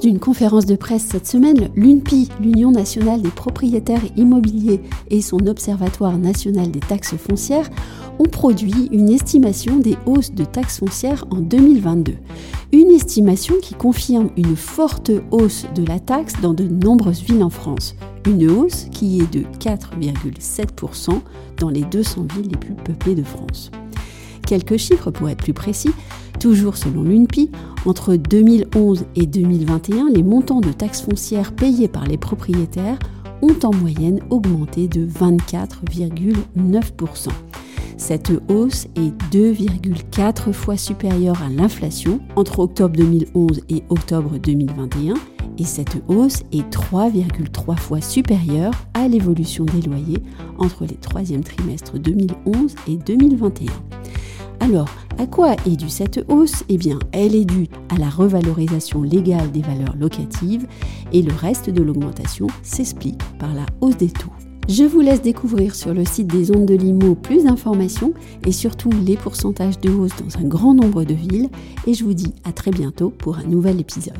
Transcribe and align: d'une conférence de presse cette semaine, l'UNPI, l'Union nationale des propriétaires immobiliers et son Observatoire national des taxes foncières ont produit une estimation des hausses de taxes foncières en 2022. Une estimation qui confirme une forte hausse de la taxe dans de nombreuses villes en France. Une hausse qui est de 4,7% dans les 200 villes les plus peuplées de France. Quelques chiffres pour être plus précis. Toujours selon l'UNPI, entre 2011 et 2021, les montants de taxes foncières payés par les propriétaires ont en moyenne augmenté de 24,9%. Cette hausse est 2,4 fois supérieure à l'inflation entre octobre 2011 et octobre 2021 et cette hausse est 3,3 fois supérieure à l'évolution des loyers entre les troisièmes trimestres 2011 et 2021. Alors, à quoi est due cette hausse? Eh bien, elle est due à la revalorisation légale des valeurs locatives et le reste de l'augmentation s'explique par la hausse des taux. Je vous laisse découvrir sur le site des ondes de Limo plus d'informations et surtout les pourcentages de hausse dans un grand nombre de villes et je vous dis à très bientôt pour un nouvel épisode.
d'une 0.00 0.18
conférence 0.18 0.66
de 0.66 0.76
presse 0.76 1.04
cette 1.10 1.26
semaine, 1.26 1.68
l'UNPI, 1.76 2.28
l'Union 2.40 2.70
nationale 2.70 3.20
des 3.20 3.30
propriétaires 3.30 4.04
immobiliers 4.16 4.80
et 5.10 5.20
son 5.20 5.46
Observatoire 5.46 6.18
national 6.18 6.70
des 6.70 6.80
taxes 6.80 7.16
foncières 7.16 7.68
ont 8.18 8.28
produit 8.28 8.88
une 8.92 9.10
estimation 9.10 9.78
des 9.78 9.96
hausses 10.06 10.32
de 10.32 10.44
taxes 10.44 10.78
foncières 10.78 11.24
en 11.30 11.40
2022. 11.40 12.14
Une 12.72 12.90
estimation 12.90 13.56
qui 13.60 13.74
confirme 13.74 14.30
une 14.36 14.56
forte 14.56 15.10
hausse 15.30 15.66
de 15.74 15.84
la 15.84 15.98
taxe 15.98 16.34
dans 16.40 16.54
de 16.54 16.64
nombreuses 16.64 17.22
villes 17.22 17.42
en 17.42 17.50
France. 17.50 17.94
Une 18.26 18.50
hausse 18.50 18.86
qui 18.92 19.20
est 19.20 19.32
de 19.32 19.44
4,7% 19.58 21.20
dans 21.58 21.70
les 21.70 21.82
200 21.82 22.26
villes 22.34 22.50
les 22.50 22.58
plus 22.58 22.74
peuplées 22.74 23.14
de 23.14 23.24
France. 23.24 23.70
Quelques 24.52 24.76
chiffres 24.76 25.10
pour 25.10 25.30
être 25.30 25.42
plus 25.42 25.54
précis. 25.54 25.92
Toujours 26.38 26.76
selon 26.76 27.04
l'UNPI, 27.04 27.50
entre 27.86 28.16
2011 28.16 29.06
et 29.16 29.24
2021, 29.24 30.10
les 30.10 30.22
montants 30.22 30.60
de 30.60 30.72
taxes 30.72 31.00
foncières 31.00 31.52
payés 31.52 31.88
par 31.88 32.04
les 32.04 32.18
propriétaires 32.18 32.98
ont 33.40 33.56
en 33.64 33.74
moyenne 33.74 34.20
augmenté 34.28 34.88
de 34.88 35.06
24,9%. 35.06 37.28
Cette 37.96 38.30
hausse 38.50 38.88
est 38.94 39.14
2,4 39.34 40.52
fois 40.52 40.76
supérieure 40.76 41.42
à 41.42 41.48
l'inflation 41.48 42.20
entre 42.36 42.58
octobre 42.58 42.94
2011 42.94 43.62
et 43.70 43.82
octobre 43.88 44.36
2021 44.36 45.14
et 45.56 45.64
cette 45.64 45.96
hausse 46.08 46.42
est 46.52 46.70
3,3 46.70 47.78
fois 47.78 48.02
supérieure 48.02 48.74
à 48.92 49.08
l'évolution 49.08 49.64
des 49.64 49.80
loyers 49.80 50.22
entre 50.58 50.84
les 50.84 50.96
troisièmes 50.96 51.44
trimestres 51.44 51.98
2011 51.98 52.74
et 52.88 52.96
2021. 52.96 54.01
Alors, 54.62 54.88
à 55.18 55.26
quoi 55.26 55.56
est 55.66 55.74
due 55.74 55.88
cette 55.88 56.24
hausse? 56.28 56.62
Eh 56.68 56.78
bien, 56.78 57.00
elle 57.10 57.34
est 57.34 57.44
due 57.44 57.66
à 57.88 57.98
la 57.98 58.08
revalorisation 58.08 59.02
légale 59.02 59.50
des 59.50 59.60
valeurs 59.60 59.96
locatives 59.98 60.68
et 61.12 61.20
le 61.20 61.32
reste 61.32 61.68
de 61.68 61.82
l'augmentation 61.82 62.46
s'explique 62.62 63.20
par 63.40 63.52
la 63.54 63.66
hausse 63.80 63.96
des 63.96 64.10
taux. 64.10 64.30
Je 64.68 64.84
vous 64.84 65.00
laisse 65.00 65.20
découvrir 65.20 65.74
sur 65.74 65.92
le 65.92 66.04
site 66.04 66.28
des 66.28 66.52
ondes 66.52 66.66
de 66.66 66.74
Limo 66.74 67.16
plus 67.16 67.42
d'informations 67.42 68.14
et 68.46 68.52
surtout 68.52 68.90
les 69.04 69.16
pourcentages 69.16 69.80
de 69.80 69.90
hausse 69.90 70.14
dans 70.16 70.38
un 70.38 70.46
grand 70.46 70.74
nombre 70.74 71.02
de 71.02 71.14
villes 71.14 71.50
et 71.88 71.94
je 71.94 72.04
vous 72.04 72.14
dis 72.14 72.32
à 72.44 72.52
très 72.52 72.70
bientôt 72.70 73.10
pour 73.10 73.38
un 73.38 73.44
nouvel 73.44 73.80
épisode. 73.80 74.14